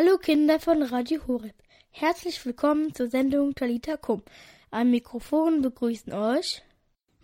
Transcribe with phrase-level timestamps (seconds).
[0.00, 1.56] Hallo Kinder von Radio Horeb.
[1.90, 4.22] Herzlich willkommen zur Sendung Talita Kum.
[4.70, 6.62] Am Mikrofon begrüßen euch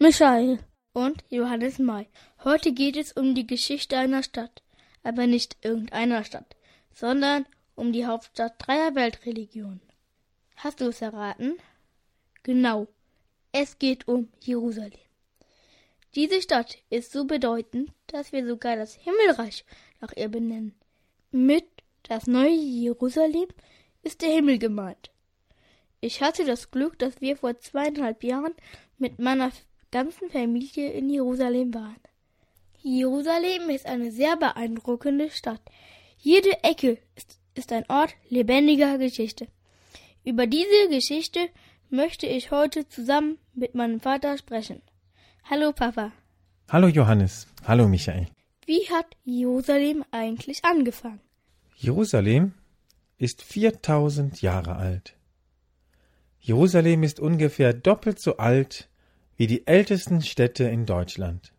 [0.01, 0.59] Michael
[0.93, 2.09] und Johannes May.
[2.43, 4.65] Heute geht es um die Geschichte einer Stadt,
[5.05, 6.57] aber nicht irgendeiner Stadt,
[6.93, 9.81] sondern um die Hauptstadt dreier Weltreligionen.
[10.57, 11.57] Hast du es erraten?
[12.43, 12.89] Genau.
[13.53, 14.99] Es geht um Jerusalem.
[16.17, 19.65] Diese Stadt ist so bedeutend, dass wir sogar das Himmelreich
[20.01, 20.75] nach ihr benennen.
[21.31, 21.74] Mit
[22.09, 23.49] das neue Jerusalem
[24.03, 25.11] ist der Himmel gemeint.
[26.01, 28.55] Ich hatte das Glück, dass wir vor zweieinhalb Jahren
[28.99, 29.51] mit meiner
[29.91, 32.01] ganzen Familie in Jerusalem waren.
[32.83, 35.63] Jerusalem ist eine sehr beeindruckende Stadt.
[36.19, 39.49] Jede Ecke ist, ist ein Ort lebendiger Geschichte.
[40.25, 41.49] Über diese Geschichte
[41.89, 44.83] möchte ich heute zusammen mit meinem Vater sprechen.
[45.45, 46.13] Hallo Papa.
[46.69, 47.47] Hallo Johannes.
[47.67, 48.27] Hallo Michael.
[48.67, 51.21] Wie hat Jerusalem eigentlich angefangen?
[51.77, 52.55] Jerusalem
[53.19, 55.17] ist 4000 Jahre alt.
[56.41, 58.89] Jerusalem ist ungefähr doppelt so alt
[59.37, 61.53] wie die ältesten Städte in Deutschland.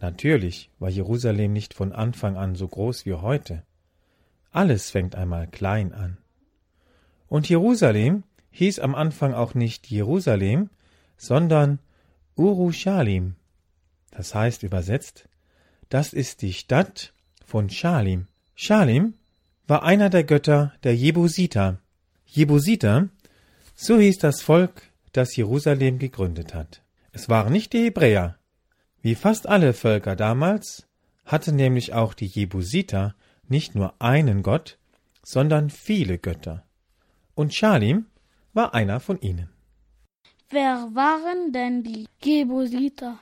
[0.00, 3.62] Natürlich war Jerusalem nicht von Anfang an so groß wie heute.
[4.50, 6.18] Alles fängt einmal klein an.
[7.28, 10.70] Und Jerusalem hieß am Anfang auch nicht Jerusalem,
[11.16, 11.78] sondern
[12.36, 13.36] Urushalim.
[14.10, 15.28] Das heißt übersetzt,
[15.88, 18.28] das ist die Stadt von Shalim.
[18.58, 19.12] Shalim
[19.66, 21.78] war einer der Götter der Jebusiter.
[22.24, 23.10] Jebusiter,
[23.74, 26.82] so hieß das Volk, das Jerusalem gegründet hat.
[27.12, 28.38] Es waren nicht die Hebräer.
[29.02, 30.86] Wie fast alle Völker damals
[31.26, 33.14] hatten nämlich auch die Jebusiter
[33.46, 34.78] nicht nur einen Gott,
[35.22, 36.64] sondern viele Götter.
[37.34, 38.06] Und Shalim
[38.54, 39.50] war einer von ihnen.
[40.48, 43.18] Wer waren denn die Jebusiter?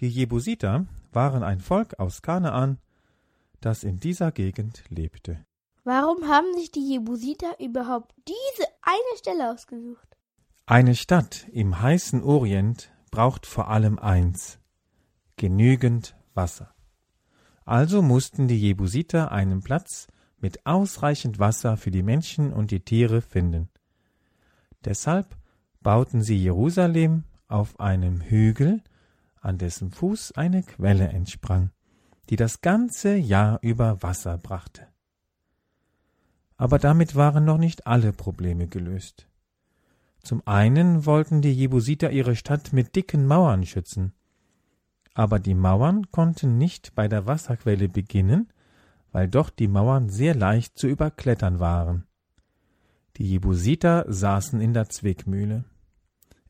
[0.00, 2.78] Die Jebusiter waren ein Volk aus Kanaan,
[3.64, 5.44] das in dieser Gegend lebte.
[5.84, 10.16] Warum haben sich die Jebusiter überhaupt diese eine Stelle ausgesucht?
[10.66, 14.58] Eine Stadt im heißen Orient braucht vor allem eins
[15.36, 16.74] genügend Wasser.
[17.64, 20.06] Also mussten die Jebusiter einen Platz
[20.38, 23.68] mit ausreichend Wasser für die Menschen und die Tiere finden.
[24.84, 25.36] Deshalb
[25.80, 28.82] bauten sie Jerusalem auf einem Hügel,
[29.40, 31.70] an dessen Fuß eine Quelle entsprang,
[32.30, 34.86] die das ganze Jahr über Wasser brachte.
[36.56, 39.26] Aber damit waren noch nicht alle Probleme gelöst.
[40.22, 44.12] Zum einen wollten die Jebusiter ihre Stadt mit dicken Mauern schützen,
[45.14, 48.52] aber die Mauern konnten nicht bei der Wasserquelle beginnen,
[49.10, 52.06] weil doch die Mauern sehr leicht zu überklettern waren.
[53.16, 55.64] Die Jebusiter saßen in der Zwickmühle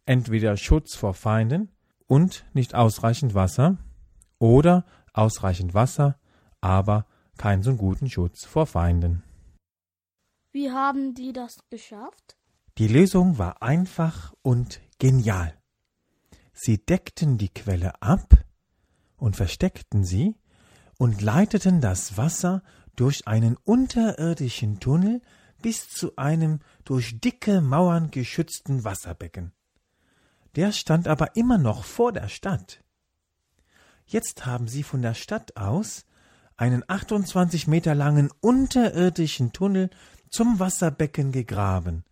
[0.05, 1.71] entweder Schutz vor Feinden
[2.07, 3.79] und nicht ausreichend Wasser
[4.39, 6.19] oder ausreichend Wasser,
[6.61, 7.07] aber
[7.37, 9.23] keinen so guten Schutz vor Feinden.
[10.53, 12.37] Wie haben die das geschafft?
[12.79, 15.59] Die Lösung war einfach und genial.
[16.53, 18.45] Sie deckten die Quelle ab
[19.17, 20.37] und versteckten sie
[20.99, 22.63] und leiteten das Wasser
[22.97, 25.23] durch einen unterirdischen Tunnel
[25.63, 29.53] bis zu einem durch dicke Mauern geschützten Wasserbecken.
[30.57, 32.82] Der stand aber immer noch vor der Stadt.
[34.07, 36.05] Jetzt haben sie von der Stadt aus
[36.57, 39.91] einen 28 Meter langen unterirdischen Tunnel
[40.31, 42.05] zum Wasserbecken gegraben,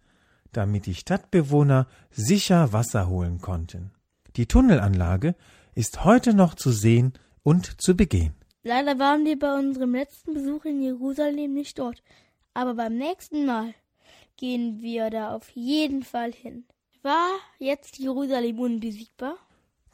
[0.52, 3.92] damit die Stadtbewohner sicher Wasser holen konnten.
[4.36, 5.34] Die Tunnelanlage
[5.74, 7.12] ist heute noch zu sehen
[7.42, 8.34] und zu begehen.
[8.62, 12.02] Leider waren wir bei unserem letzten Besuch in Jerusalem nicht dort,
[12.52, 13.74] aber beim nächsten Mal
[14.36, 16.64] gehen wir da auf jeden Fall hin.
[17.02, 19.36] War jetzt Jerusalem unbesiegbar?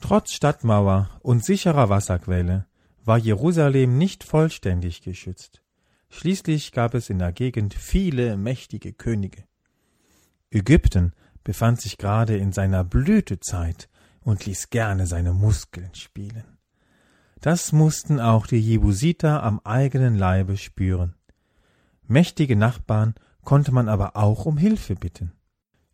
[0.00, 2.66] Trotz Stadtmauer und sicherer Wasserquelle
[3.04, 5.62] war Jerusalem nicht vollständig geschützt.
[6.10, 9.44] Schließlich gab es in der Gegend viele mächtige Könige.
[10.50, 11.12] Ägypten
[11.44, 13.88] befand sich gerade in seiner Blütezeit
[14.20, 16.58] und ließ gerne seine Muskeln spielen.
[17.40, 21.14] Das mussten auch die Jebusiter am eigenen Leibe spüren.
[22.06, 23.14] Mächtige Nachbarn
[23.44, 25.32] konnte man aber auch um Hilfe bitten.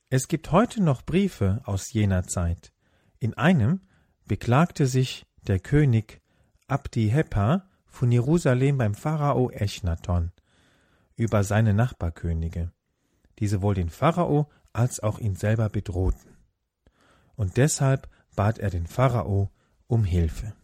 [0.08, 2.72] Es gibt heute noch Briefe aus jener Zeit.
[3.18, 3.80] In einem
[4.26, 6.20] beklagte sich der König
[6.68, 10.32] Abdi Heppa von Jerusalem beim Pharao Echnaton
[11.16, 12.72] über seine Nachbarkönige,
[13.38, 16.36] die sowohl den Pharao als auch ihn selber bedrohten.
[17.36, 19.50] Und deshalb bat er den Pharao
[19.86, 20.54] um Hilfe.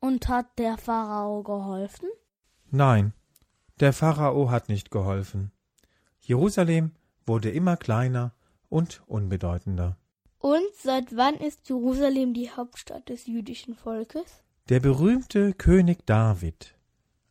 [0.00, 2.08] Und hat der Pharao geholfen?
[2.70, 3.12] Nein,
[3.80, 5.52] der Pharao hat nicht geholfen.
[6.20, 6.92] Jerusalem
[7.26, 8.32] wurde immer kleiner
[8.68, 9.96] und unbedeutender.
[10.38, 14.42] Und seit wann ist Jerusalem die Hauptstadt des jüdischen Volkes?
[14.68, 16.74] Der berühmte König David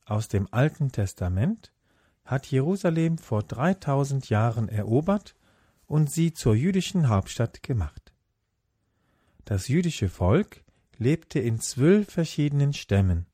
[0.06, 1.72] aus dem Alten Testament
[2.24, 5.36] hat Jerusalem vor 3000 Jahren erobert
[5.86, 8.14] und sie zur jüdischen Hauptstadt gemacht.
[9.46, 10.64] Das jüdische Volk
[10.98, 13.28] lebte in zwölf verschiedenen Stämmen.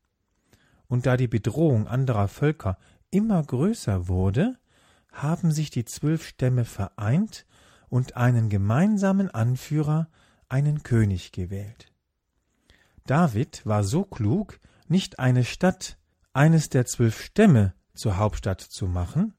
[0.87, 2.77] Und da die Bedrohung anderer Völker
[3.11, 4.57] immer größer wurde,
[5.11, 7.45] haben sich die zwölf Stämme vereint
[7.91, 10.07] und einen gemeinsamen Anführer,
[10.47, 11.91] einen König gewählt.
[13.05, 15.97] David war so klug, nicht eine Stadt,
[16.31, 19.33] eines der zwölf Stämme zur Hauptstadt zu machen,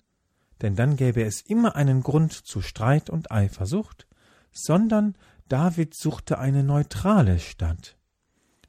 [0.60, 4.06] denn dann gäbe es immer einen Grund zu Streit und Eifersucht,
[4.50, 5.16] sondern
[5.48, 7.96] David suchte eine neutrale Stadt.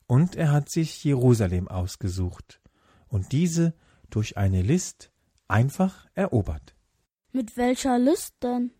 [0.07, 2.61] Und er hat sich Jerusalem ausgesucht
[3.09, 3.73] und diese
[4.09, 5.11] durch eine List
[5.49, 6.73] einfach erobert.
[7.33, 8.71] Mit welcher List denn?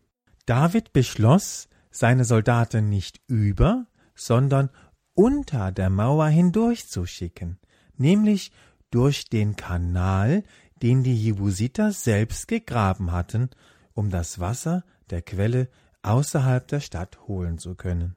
[0.46, 4.70] David beschloss, seine Soldaten nicht über, sondern
[5.14, 7.58] unter der Mauer hindurchzuschicken,
[7.96, 8.52] nämlich
[8.90, 10.42] durch den Kanal,
[10.82, 13.50] den die Jebusiter selbst gegraben hatten,
[13.94, 15.68] um das Wasser der Quelle
[16.02, 18.16] außerhalb der Stadt holen zu können.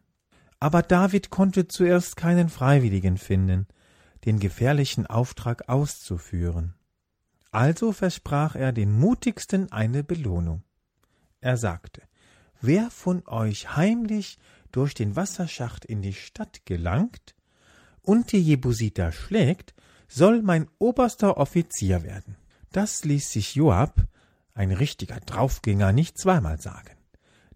[0.59, 3.67] Aber David konnte zuerst keinen Freiwilligen finden,
[4.25, 6.73] den gefährlichen Auftrag auszuführen.
[7.51, 10.63] Also versprach er den mutigsten eine Belohnung.
[11.39, 12.01] Er sagte,
[12.61, 14.39] wer von euch heimlich
[14.71, 17.35] durch den Wasserschacht in die Stadt gelangt
[18.01, 19.73] und die Jebusiter schlägt,
[20.07, 22.37] soll mein oberster Offizier werden.
[22.71, 24.07] Das ließ sich Joab,
[24.53, 26.95] ein richtiger Draufgänger, nicht zweimal sagen.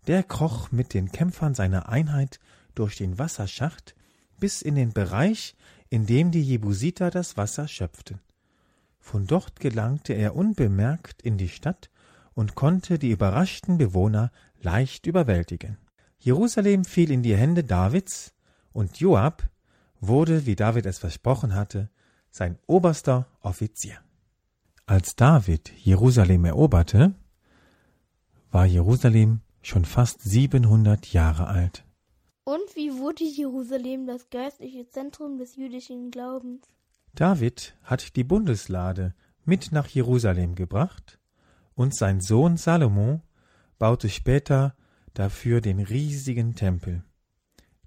[0.08, 2.40] Der kroch mit den Kämpfern seiner Einheit
[2.76, 3.96] durch den Wasserschacht
[4.40, 5.56] bis in den Bereich,
[5.90, 8.20] in dem die Jebusiter das Wasser schöpften.
[9.00, 11.90] Von dort gelangte er unbemerkt in die Stadt
[12.34, 14.32] und konnte die überraschten Bewohner
[14.64, 15.78] leicht überwältigen.
[16.20, 18.34] Jerusalem fiel in die Hände Davids,
[18.74, 19.50] und Joab
[20.00, 21.90] wurde, wie David es versprochen hatte,
[22.30, 23.98] sein oberster Offizier.
[24.86, 27.14] Als David Jerusalem eroberte,
[28.52, 31.86] war Jerusalem schon fast 700 Jahre alt.
[32.44, 36.66] Und wie wurde Jerusalem das geistliche Zentrum des jüdischen Glaubens?
[37.14, 39.14] David hat die Bundeslade
[39.46, 41.20] mit nach Jerusalem gebracht
[41.76, 43.22] und sein Sohn Salomo
[43.82, 44.76] baute später
[45.16, 47.04] dafür den riesigen Tempel.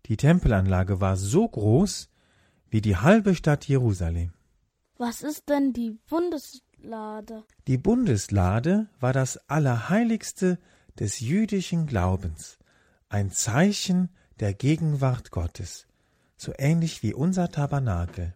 [0.06, 2.10] Die Tempelanlage war so groß
[2.68, 4.32] wie die halbe Stadt Jerusalem.
[4.98, 7.44] Was ist denn die Bundeslade?
[7.68, 10.58] Die Bundeslade war das Allerheiligste
[10.98, 12.58] des jüdischen Glaubens,
[13.08, 14.08] ein Zeichen
[14.40, 15.86] der Gegenwart Gottes,
[16.36, 18.34] so ähnlich wie unser Tabernakel.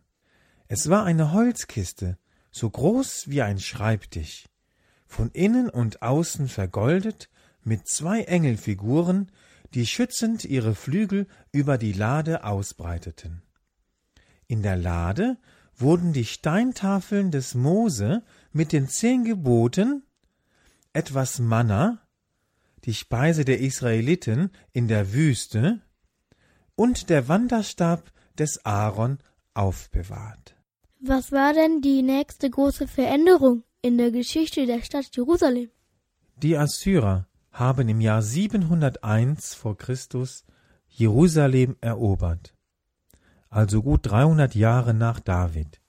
[0.68, 2.18] Es war eine Holzkiste,
[2.52, 4.44] so groß wie ein Schreibtisch,
[5.08, 7.28] von innen und außen vergoldet
[7.68, 9.30] mit zwei Engelfiguren,
[9.74, 13.42] die schützend ihre Flügel über die Lade ausbreiteten.
[14.46, 15.36] In der Lade
[15.76, 20.02] wurden die Steintafeln des Mose mit den zehn Geboten,
[20.92, 22.00] etwas Manna,
[22.84, 25.80] die Speise der Israeliten in der Wüste,
[26.74, 29.18] und der Wanderstab des Aaron
[29.52, 30.56] aufbewahrt.
[31.00, 35.70] Was war denn die nächste große Veränderung in der Geschichte der Stadt Jerusalem?
[36.36, 37.27] Die Assyrer
[37.58, 40.44] haben im Jahr 701 vor Christus
[40.88, 42.54] Jerusalem erobert,
[43.48, 45.80] also gut 300 Jahre nach David.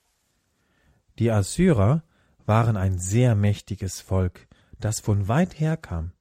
[1.19, 2.03] Die Assyrer
[2.45, 4.47] waren ein sehr mächtiges Volk,
[4.79, 6.13] das von weit her kam.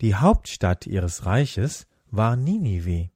[0.00, 3.10] Die Hauptstadt ihres Reiches war Ninive.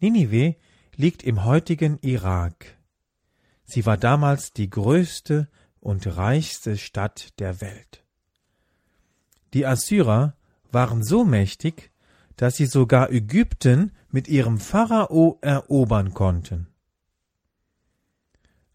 [0.00, 0.56] Ninive
[0.96, 2.76] liegt im heutigen Irak.
[3.64, 5.48] Sie war damals die größte
[5.80, 8.04] und reichste Stadt der Welt.
[9.54, 10.34] Die Assyrer
[10.70, 11.90] waren so mächtig,
[12.36, 16.68] dass sie sogar Ägypten mit ihrem Pharao erobern konnten.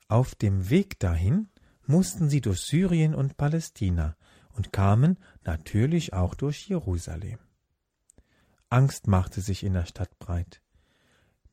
[0.08, 1.48] Auf dem Weg dahin
[1.86, 4.16] mussten sie durch Syrien und Palästina
[4.54, 7.40] und kamen natürlich auch durch Jerusalem.
[8.70, 10.62] Angst machte sich in der Stadt breit.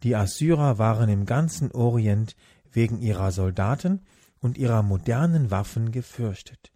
[0.02, 2.34] Die Assyrer waren im ganzen Orient
[2.72, 4.00] wegen ihrer Soldaten
[4.40, 6.72] und ihrer modernen Waffen gefürchtet.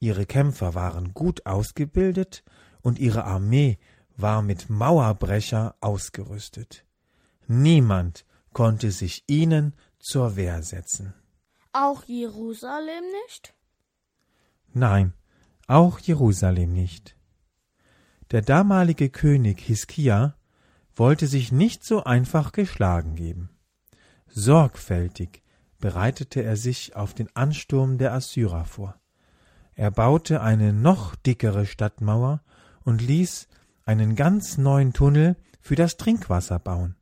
[0.00, 2.44] Ihre Kämpfer waren gut ausgebildet
[2.82, 3.78] und ihre Armee
[4.16, 6.84] war mit Mauerbrecher ausgerüstet.
[7.46, 11.14] Niemand konnte sich ihnen zur Wehr setzen.
[11.72, 13.54] Auch Jerusalem nicht?
[14.72, 15.12] Nein,
[15.66, 17.16] auch Jerusalem nicht.
[18.30, 20.36] Der damalige König Hiskia
[20.94, 23.50] wollte sich nicht so einfach geschlagen geben.
[24.28, 25.42] Sorgfältig
[25.78, 28.98] bereitete er sich auf den Ansturm der Assyrer vor.
[29.76, 32.42] Er baute eine noch dickere Stadtmauer
[32.84, 33.48] und ließ
[33.84, 36.96] einen ganz neuen Tunnel für das Trinkwasser bauen.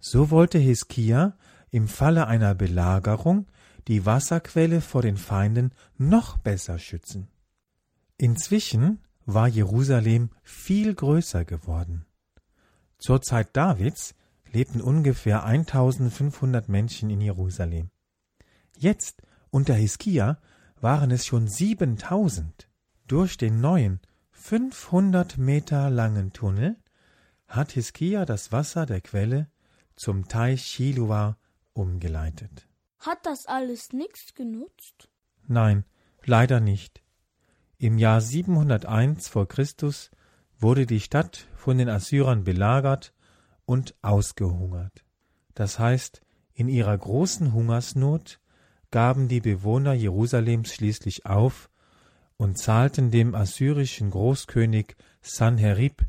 [0.00, 1.36] So wollte Hiskia
[1.70, 3.46] im Falle einer Belagerung
[3.88, 7.28] die Wasserquelle vor den Feinden noch besser schützen.
[8.16, 12.04] Inzwischen war Jerusalem viel größer geworden.
[12.98, 14.14] Zur Zeit Davids
[14.52, 17.90] lebten ungefähr 1500 Menschen in Jerusalem.
[18.76, 20.38] Jetzt, unter Hiskia,
[20.82, 22.68] waren es schon 7000.
[23.06, 24.00] Durch den neuen,
[24.32, 26.76] 500 Meter langen Tunnel
[27.46, 29.48] hat Hiskia das Wasser der Quelle
[29.94, 31.36] zum Teich Shiloah
[31.72, 32.68] umgeleitet.
[32.98, 35.08] Hat das alles nichts genutzt?
[35.46, 35.84] Nein,
[36.24, 37.02] leider nicht.
[37.78, 40.10] Im Jahr 701 vor Christus
[40.58, 43.12] wurde die Stadt von den Assyrern belagert
[43.64, 45.04] und ausgehungert.
[45.54, 46.22] Das heißt,
[46.54, 48.40] in ihrer großen Hungersnot
[48.92, 51.68] gaben die Bewohner Jerusalems schließlich auf
[52.36, 56.06] und zahlten dem assyrischen Großkönig Sanherib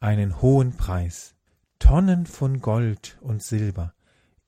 [0.00, 1.34] einen hohen Preis.
[1.78, 3.94] Tonnen von Gold und Silber,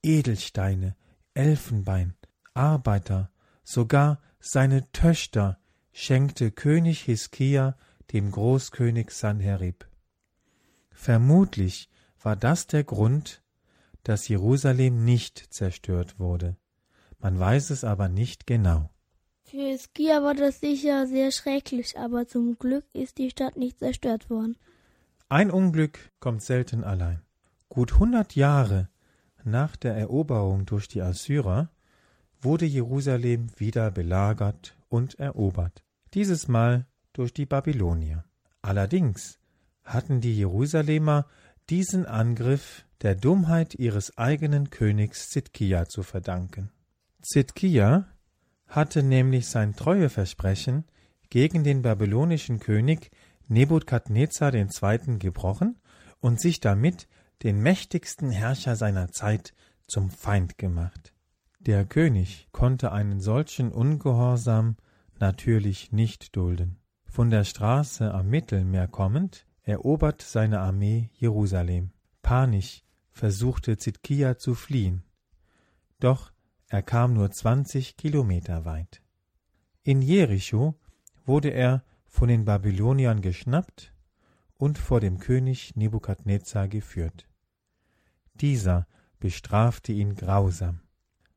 [0.02, 0.96] Edelsteine,
[1.34, 2.14] Elfenbein,
[2.54, 3.30] Arbeiter,
[3.64, 5.58] sogar seine Töchter
[5.92, 7.76] schenkte König Hiskia
[8.12, 9.86] dem Großkönig Sanherib.
[10.90, 11.88] Vermutlich
[12.20, 13.42] war das der Grund,
[14.04, 16.56] dass Jerusalem nicht zerstört wurde.
[17.22, 18.90] Man weiß es aber nicht genau.
[19.44, 24.28] Für Hiskia war das sicher sehr schrecklich, aber zum Glück ist die Stadt nicht zerstört
[24.28, 24.56] worden.
[25.28, 27.22] Ein Unglück kommt selten allein.
[27.68, 28.88] Gut hundert Jahre
[29.44, 31.70] nach der Eroberung durch die Assyrer
[32.40, 38.24] wurde Jerusalem wieder belagert und erobert, dieses Mal durch die Babylonier.
[38.62, 39.38] Allerdings
[39.84, 41.26] hatten die Jerusalemer
[41.70, 46.70] diesen Angriff der Dummheit ihres eigenen Königs Zidkia zu verdanken.
[47.22, 48.06] Zidkia
[48.66, 50.84] hatte nämlich sein Treueversprechen
[51.30, 53.10] gegen den babylonischen König
[53.48, 55.18] Nebukadnezar II.
[55.18, 55.78] gebrochen
[56.20, 57.08] und sich damit
[57.42, 59.54] den mächtigsten Herrscher seiner Zeit
[59.86, 61.12] zum Feind gemacht.
[61.58, 64.76] Der König konnte einen solchen Ungehorsam
[65.20, 66.78] natürlich nicht dulden.
[67.04, 71.90] Von der Straße am Mittelmeer kommend, erobert seine Armee Jerusalem.
[72.22, 75.04] Panisch versuchte Zidkia zu fliehen.
[76.00, 76.32] Doch
[76.72, 79.02] er kam nur zwanzig Kilometer weit.
[79.82, 80.74] In Jericho
[81.26, 83.92] wurde er von den Babyloniern geschnappt
[84.56, 87.28] und vor dem König Nebukadnezar geführt.
[88.32, 88.86] Dieser
[89.18, 90.80] bestrafte ihn grausam.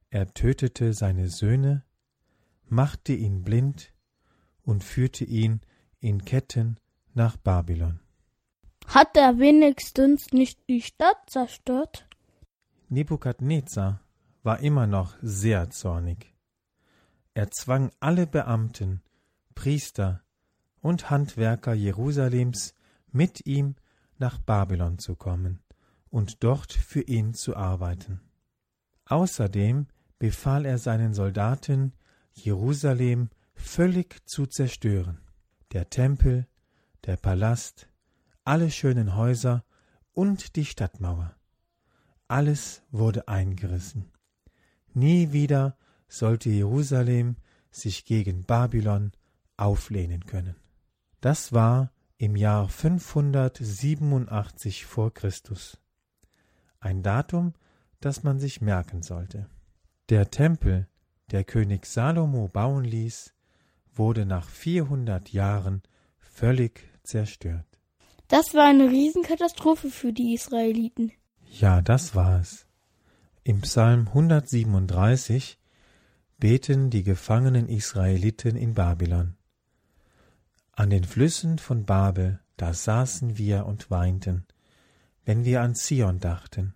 [0.09, 1.83] Er tötete seine Söhne,
[2.69, 3.91] machte ihn blind
[4.63, 5.59] und führte ihn
[5.99, 6.77] in Ketten
[7.13, 7.99] nach Babylon.
[8.87, 12.07] Hat er wenigstens nicht die Stadt zerstört?
[12.87, 14.04] Nebukadnezar
[14.45, 16.33] war immer noch sehr zornig.
[17.33, 19.01] Er zwang alle Beamten,
[19.55, 20.21] Priester
[20.81, 22.75] und Handwerker Jerusalems
[23.11, 23.75] mit ihm
[24.17, 25.61] nach Babylon zu kommen
[26.09, 28.21] und dort für ihn zu arbeiten.
[29.05, 29.87] Außerdem
[30.19, 31.93] befahl er seinen Soldaten,
[32.33, 35.19] Jerusalem völlig zu zerstören.
[35.73, 36.47] Der Tempel,
[37.05, 37.89] der Palast,
[38.43, 39.65] alle schönen Häuser
[40.13, 41.35] und die Stadtmauer.
[42.27, 44.14] Alles wurde eingerissen.
[44.95, 47.35] Nie wieder sollte Jerusalem
[47.69, 49.11] sich gegen Babylon
[49.57, 50.55] auflehnen können.
[51.21, 55.77] Das war im Jahr 587 vor Christus.
[56.79, 57.53] Ein Datum,
[57.99, 59.47] das man sich merken sollte.
[60.09, 60.87] Der Tempel,
[61.31, 63.33] der König Salomo bauen ließ,
[63.93, 65.83] wurde nach 400 Jahren
[66.17, 67.65] völlig zerstört.
[68.27, 71.11] Das war eine Riesenkatastrophe für die Israeliten.
[71.47, 72.64] Ja, das war es.
[73.47, 75.59] Im Psalm 137
[76.39, 79.35] beten die gefangenen Israeliten in Babylon.
[80.71, 84.47] An den Flüssen von Babel, da saßen wir und weinten,
[85.25, 86.73] wenn wir an Zion dachten.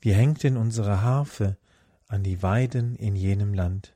[0.00, 1.58] Wir hängten unsere Harfe
[2.06, 3.94] an die Weiden in jenem Land.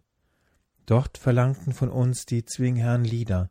[0.85, 3.51] Dort verlangten von uns die Zwingherrn Lieder,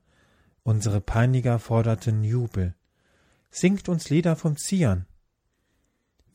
[0.61, 2.75] unsere Peiniger forderten Jubel.
[3.49, 5.07] Singt uns Lieder vom Zion.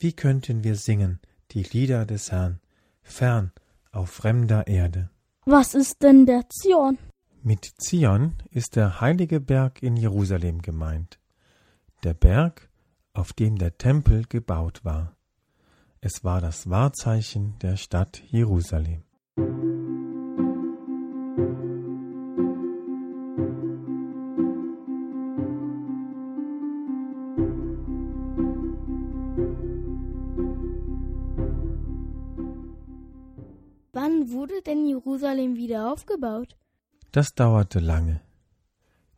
[0.00, 1.20] Wie könnten wir singen,
[1.54, 2.60] die Lieder des Herrn,
[3.02, 3.52] fern
[3.90, 5.10] auf fremder Erde.
[5.44, 6.98] Was ist denn der Zion?
[7.42, 11.18] Mit Zion ist der heilige Berg in Jerusalem gemeint,
[12.04, 12.70] der Berg,
[13.12, 15.16] auf dem der Tempel gebaut war.
[16.00, 19.02] Es war das Wahrzeichen der Stadt Jerusalem.
[34.66, 36.56] Denn Jerusalem wieder aufgebaut?
[37.10, 38.20] Das dauerte lange.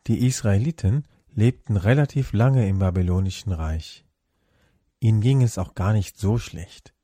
[0.07, 4.05] Die Israeliten lebten relativ lange im babylonischen Reich.
[5.01, 6.95] Ihnen ging es auch gar nicht so schlecht.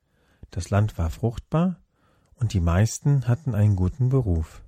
[0.49, 1.81] Das Land war fruchtbar
[2.35, 4.63] und die meisten hatten einen guten Beruf.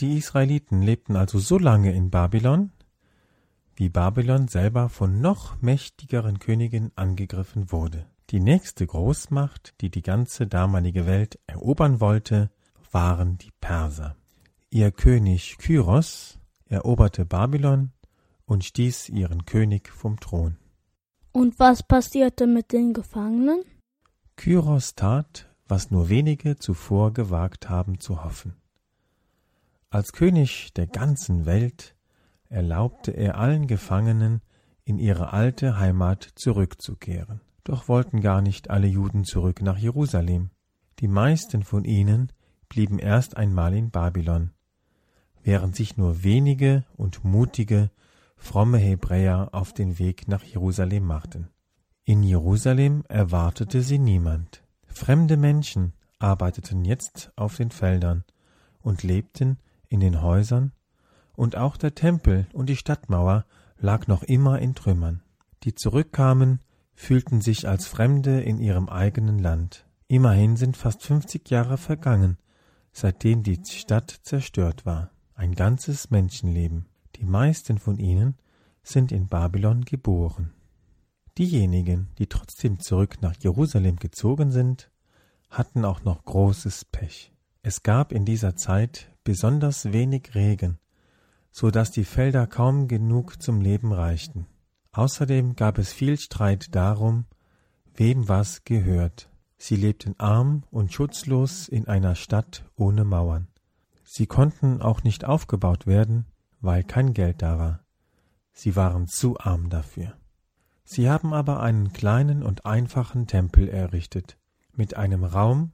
[0.00, 2.70] Die Israeliten lebten also so lange in Babylon,
[3.76, 8.06] wie Babylon selber von noch mächtigeren Königen angegriffen wurde.
[8.30, 12.50] Die nächste Großmacht, die die ganze damalige Welt erobern wollte,
[12.90, 14.16] waren die Perser.
[14.70, 17.92] Ihr König Kyros eroberte Babylon
[18.44, 20.56] und stieß ihren König vom Thron.
[21.30, 23.62] Und was passierte mit den Gefangenen?
[24.34, 28.56] Kyros tat, was nur wenige zuvor gewagt haben zu hoffen.
[29.88, 31.94] Als König der ganzen Welt
[32.48, 34.40] erlaubte er allen Gefangenen,
[34.84, 37.40] in ihre alte Heimat zurückzukehren.
[37.66, 40.50] Doch wollten gar nicht alle Juden zurück nach Jerusalem.
[41.00, 42.30] Die meisten von ihnen
[42.68, 44.52] blieben erst einmal in Babylon,
[45.42, 47.90] während sich nur wenige und mutige,
[48.36, 51.48] fromme Hebräer auf den Weg nach Jerusalem machten.
[52.04, 54.62] In Jerusalem erwartete sie niemand.
[54.86, 58.22] Fremde Menschen arbeiteten jetzt auf den Feldern
[58.80, 59.58] und lebten
[59.88, 60.70] in den Häusern,
[61.34, 63.44] und auch der Tempel und die Stadtmauer
[63.76, 65.24] lag noch immer in Trümmern.
[65.64, 66.60] Die zurückkamen,
[66.96, 69.86] fühlten sich als Fremde in ihrem eigenen Land.
[70.08, 72.38] Immerhin sind fast fünfzig Jahre vergangen,
[72.92, 75.10] seitdem die Stadt zerstört war.
[75.34, 76.86] Ein ganzes Menschenleben.
[77.16, 78.36] Die meisten von ihnen
[78.82, 80.52] sind in Babylon geboren.
[81.36, 84.90] Diejenigen, die trotzdem zurück nach Jerusalem gezogen sind,
[85.50, 87.32] hatten auch noch großes Pech.
[87.62, 90.78] Es gab in dieser Zeit besonders wenig Regen,
[91.50, 94.46] so dass die Felder kaum genug zum Leben reichten.
[94.96, 97.26] Außerdem gab es viel Streit darum,
[97.96, 99.28] wem was gehört.
[99.58, 103.46] Sie lebten arm und schutzlos in einer Stadt ohne Mauern.
[104.04, 106.24] Sie konnten auch nicht aufgebaut werden,
[106.62, 107.84] weil kein Geld da war.
[108.54, 110.16] Sie waren zu arm dafür.
[110.82, 114.38] Sie haben aber einen kleinen und einfachen Tempel errichtet,
[114.72, 115.72] mit einem Raum,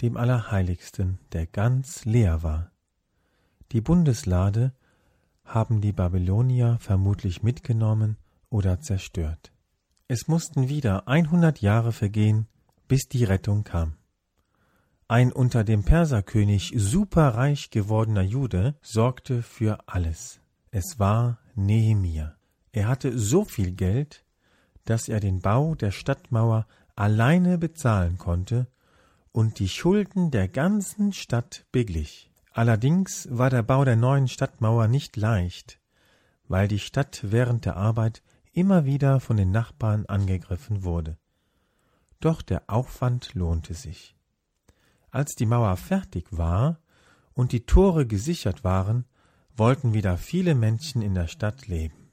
[0.00, 2.70] dem Allerheiligsten, der ganz leer war.
[3.72, 4.72] Die Bundeslade
[5.44, 8.16] haben die Babylonier vermutlich mitgenommen
[8.50, 9.52] oder zerstört.
[10.08, 12.48] Es mussten wieder einhundert Jahre vergehen,
[12.88, 13.94] bis die Rettung kam.
[15.08, 20.40] Ein unter dem Perserkönig superreich gewordener Jude sorgte für alles.
[20.70, 22.36] Es war Nehemia.
[22.72, 24.24] Er hatte so viel Geld,
[24.84, 28.68] dass er den Bau der Stadtmauer alleine bezahlen konnte
[29.32, 32.30] und die Schulden der ganzen Stadt beglich.
[32.52, 35.80] Allerdings war der Bau der neuen Stadtmauer nicht leicht,
[36.48, 41.18] weil die Stadt während der Arbeit immer wieder von den Nachbarn angegriffen wurde.
[42.20, 44.16] Doch der Aufwand lohnte sich.
[45.10, 46.78] Als die Mauer fertig war
[47.32, 49.06] und die Tore gesichert waren,
[49.56, 52.10] wollten wieder viele Menschen in der Stadt leben.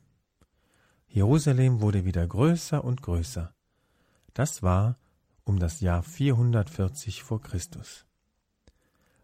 [1.07, 3.53] Jerusalem wurde wieder größer und größer.
[4.33, 4.97] Das war
[5.43, 8.05] um das Jahr 440 vor Christus.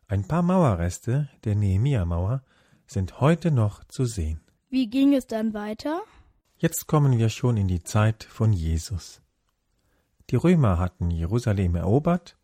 [0.08, 2.44] Ein paar Mauerreste der Nehemia-Mauer
[2.86, 4.42] sind heute noch zu sehen.
[4.70, 6.02] Wie ging es dann weiter?
[6.64, 9.22] Jetzt kommen wir schon in die Zeit von Jesus.
[10.30, 12.38] Die Römer hatten Jerusalem erobert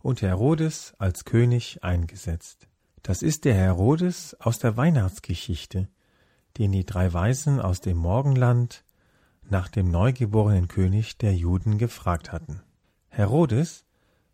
[0.00, 2.66] und Herodes als König eingesetzt.
[3.04, 5.88] Das ist der Herodes aus der Weihnachtsgeschichte,
[6.58, 8.82] den die drei Weisen aus dem Morgenland
[9.48, 12.62] nach dem neugeborenen König der Juden gefragt hatten.
[13.10, 13.84] Herodes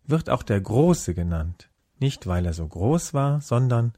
[0.05, 3.93] wird auch der Große genannt, nicht weil er so groß war, sondern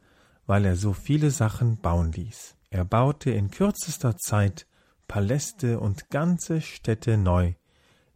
[0.45, 2.57] weil er so viele Sachen bauen ließ.
[2.69, 4.67] Er baute in kürzester Zeit
[5.11, 7.55] Paläste und ganze Städte neu,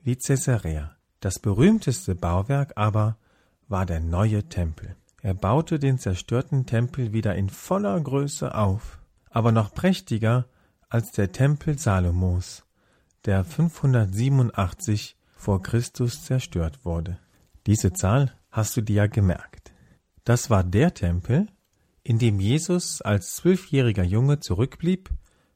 [0.01, 0.95] wie Caesarea.
[1.19, 3.17] Das berühmteste Bauwerk aber
[3.67, 4.95] war der neue Tempel.
[5.21, 10.45] Er baute den zerstörten Tempel wieder in voller Größe auf, aber noch prächtiger
[10.87, 12.63] als der Tempel Salomos,
[13.25, 17.19] der 587 vor Christus zerstört wurde.
[17.65, 19.73] Diese Zahl hast du dir ja gemerkt.
[20.23, 21.47] Das war der Tempel,
[22.03, 25.09] in dem Jesus als zwölfjähriger Junge zurückblieb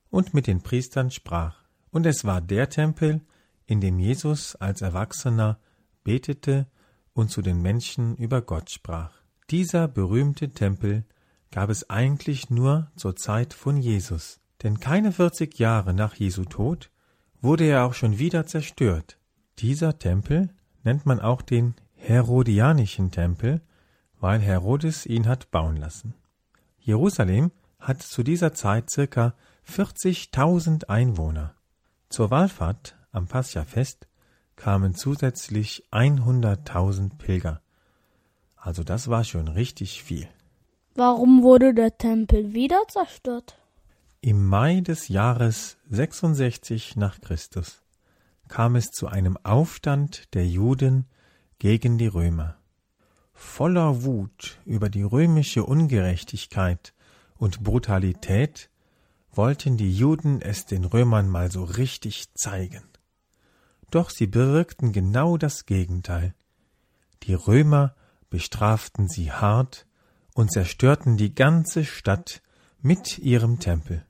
[0.09, 1.63] und mit den Priestern sprach.
[1.91, 3.21] Und es war der Tempel,
[3.65, 5.59] in dem Jesus als Erwachsener
[6.03, 6.67] betete
[7.13, 9.11] und zu den Menschen über Gott sprach.
[9.49, 11.05] Dieser berühmte Tempel
[11.51, 16.91] gab es eigentlich nur zur Zeit von Jesus, denn keine vierzig Jahre nach Jesu Tod
[17.41, 19.17] wurde er auch schon wieder zerstört.
[19.59, 20.49] Dieser Tempel
[20.83, 23.61] nennt man auch den Herodianischen Tempel,
[24.19, 26.13] weil Herodes ihn hat bauen lassen.
[26.77, 29.33] Jerusalem hat zu dieser Zeit circa
[29.69, 31.53] 40.000 Einwohner.
[32.09, 34.07] Zur Wallfahrt am Pascha-Fest
[34.55, 37.61] kamen zusätzlich 100.000 Pilger.
[38.55, 40.27] Also das war schon richtig viel.
[40.95, 43.57] Warum wurde der Tempel wieder zerstört?
[44.21, 47.83] Im Mai des Jahres 66 nach Christus
[48.49, 51.05] kam es zu einem Aufstand der Juden
[51.59, 52.57] gegen die Römer.
[53.33, 56.93] Voller Wut über die römische Ungerechtigkeit
[57.37, 58.69] und Brutalität
[59.31, 62.83] wollten die Juden es den Römern mal so richtig zeigen.
[63.91, 66.35] Doch sie bewirkten genau das Gegenteil.
[67.23, 67.95] Die Römer
[68.29, 69.87] bestraften sie hart
[70.33, 72.41] und zerstörten die ganze Stadt
[72.81, 74.05] mit ihrem Tempel.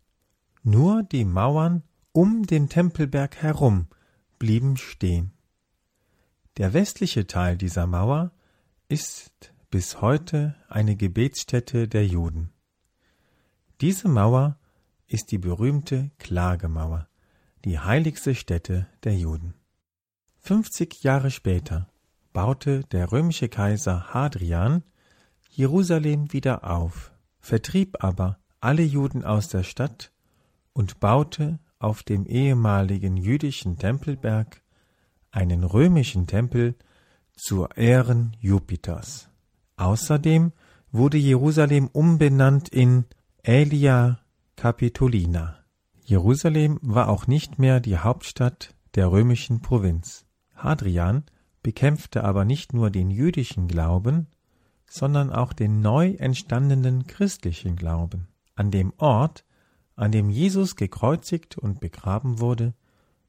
[0.64, 3.88] Nur die Mauern um den Tempelberg herum
[4.38, 5.32] blieben stehen.
[6.58, 8.32] Der westliche Teil dieser Mauer
[8.90, 12.52] ist bis heute eine Gebetsstätte der Juden.
[13.82, 14.59] Diese Mauer
[15.10, 17.08] ist die berühmte Klagemauer,
[17.66, 19.56] die heiligste Stätte der Juden.
[20.38, 21.90] Fünfzig Jahre später
[22.32, 24.84] baute der römische Kaiser Hadrian
[25.50, 30.12] Jerusalem wieder auf, vertrieb aber alle Juden aus der Stadt
[30.74, 34.62] und baute auf dem ehemaligen jüdischen Tempelberg
[35.32, 36.76] einen römischen Tempel
[37.36, 39.30] zur Ehren Jupiters.
[39.76, 40.52] Außerdem
[40.92, 43.06] wurde Jerusalem umbenannt in
[43.46, 44.20] Aelia
[44.60, 45.64] Capitolina.
[46.04, 50.26] Jerusalem war auch nicht mehr die Hauptstadt der römischen Provinz.
[50.54, 51.24] Hadrian
[51.64, 54.28] bekämpfte aber nicht nur den jüdischen Glauben,
[54.86, 58.28] sondern auch den neu entstandenen christlichen Glauben.
[58.54, 59.46] An dem Ort,
[59.96, 62.74] an dem Jesus gekreuzigt und begraben wurde,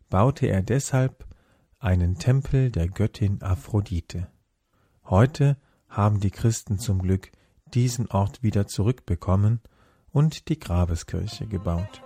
[0.08, 1.28] baute er deshalb
[1.78, 4.26] einen Tempel der Göttin Aphrodite.
[5.04, 7.30] Heute haben die Christen zum Glück
[7.72, 9.60] diesen Ort wieder zurückbekommen
[10.12, 12.02] und die Grabeskirche gebaut.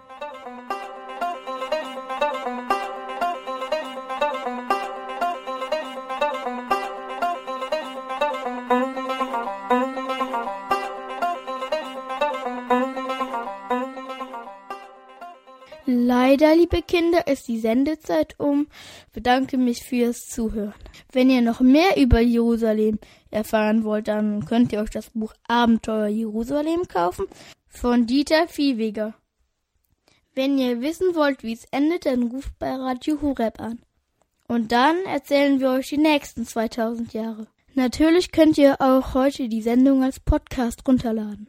[15.86, 18.66] Leider, liebe Kinder, ist die Sendezeit um.
[19.12, 20.74] Bedanke mich fürs Zuhören.
[21.12, 22.98] Wenn ihr noch mehr über Jerusalem
[23.30, 27.26] erfahren wollt, dann könnt ihr euch das Buch Abenteuer Jerusalem kaufen
[27.76, 29.14] von Dieter Viehweger.
[30.34, 33.80] Wenn ihr wissen wollt, wie es endet, dann ruft bei Radio Horeb an.
[34.46, 37.46] Und dann erzählen wir euch die nächsten 2000 Jahre.
[37.74, 41.48] Natürlich könnt ihr auch heute die Sendung als Podcast runterladen.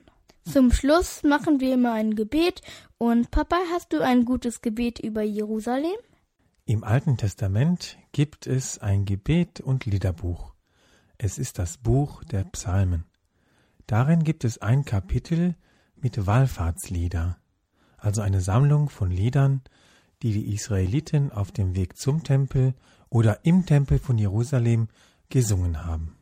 [0.52, 2.62] Zum Schluss machen wir immer ein Gebet.
[2.98, 5.96] Und Papa, hast du ein gutes Gebet über Jerusalem?
[6.66, 10.54] Im Alten Testament gibt es ein Gebet und Liederbuch.
[11.18, 13.06] Es ist das Buch der Psalmen.
[13.88, 15.56] Darin gibt es ein Kapitel
[15.96, 17.38] mit Wallfahrtslieder,
[17.98, 19.62] also eine Sammlung von Liedern,
[20.22, 22.74] die die Israeliten auf dem Weg zum Tempel
[23.10, 24.88] oder im Tempel von Jerusalem
[25.30, 26.16] gesungen haben.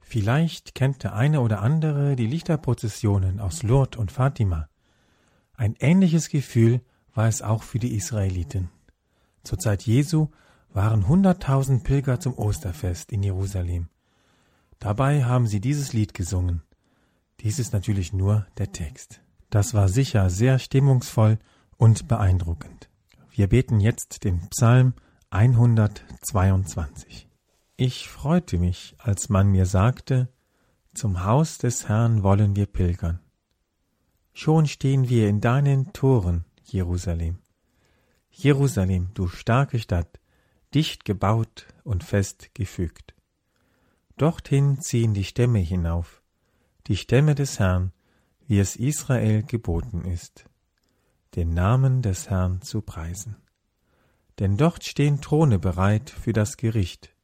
[0.00, 4.68] Vielleicht kennt der eine oder andere die Lichterprozessionen aus Lourdes und Fatima.
[5.54, 6.80] Ein ähnliches Gefühl
[7.14, 8.70] war es auch für die Israeliten.
[9.42, 10.28] Zur Zeit Jesu
[10.72, 13.88] waren hunderttausend Pilger zum Osterfest in Jerusalem.
[14.78, 16.62] Dabei haben sie dieses Lied gesungen.
[17.40, 19.20] Dies ist natürlich nur der Text.
[19.50, 21.38] Das war sicher sehr stimmungsvoll
[21.76, 22.88] und beeindruckend.
[23.30, 24.94] Wir beten jetzt den Psalm
[25.30, 27.28] 122.
[27.76, 30.28] Ich freute mich, als man mir sagte,
[30.94, 33.18] zum Haus des Herrn wollen wir pilgern.
[34.32, 37.38] Schon stehen wir in deinen Toren, Jerusalem.
[38.30, 40.20] Jerusalem, du starke Stadt,
[40.74, 43.14] dicht gebaut und fest gefügt.
[44.16, 46.22] Dorthin ziehen die Stämme hinauf,
[46.86, 47.92] die Stämme des Herrn,
[48.46, 50.44] wie es Israel geboten ist,
[51.34, 53.36] den Namen des Herrn zu preisen.
[54.38, 57.14] Denn dort stehen Throne bereit für das Gericht,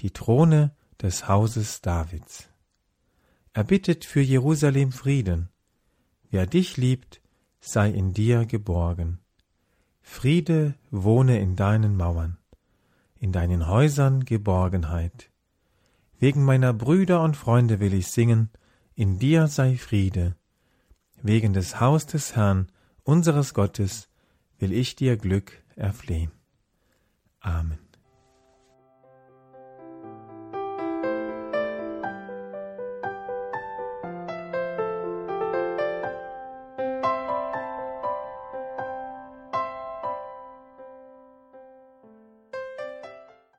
[0.00, 2.48] die Throne des Hauses Davids.
[3.52, 5.48] Er bittet für Jerusalem Frieden.
[6.30, 7.20] Wer dich liebt,
[7.60, 9.18] sei in dir geborgen.
[10.00, 12.38] Friede wohne in deinen Mauern,
[13.18, 15.30] in deinen Häusern Geborgenheit.
[16.18, 18.50] Wegen meiner Brüder und Freunde will ich singen,
[18.94, 20.36] in dir sei Friede.
[21.22, 22.68] Wegen des Haus des Herrn,
[23.04, 24.08] unseres Gottes,
[24.58, 26.32] will ich dir Glück erflehen.
[27.40, 27.78] Amen.